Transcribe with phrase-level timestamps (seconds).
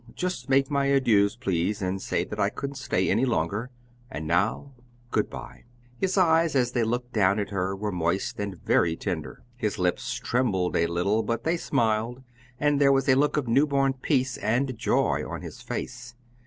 [0.15, 3.69] Just make my adieus, please, and say that I couldn't stay any longer.
[4.09, 4.71] And now
[5.11, 5.65] good by."
[5.99, 9.43] His eyes as they looked down at her, were moist and very tender.
[9.57, 12.23] His lips trembled a little, but they smiled,
[12.59, 16.15] and there was a look of new born peace and joy on his face.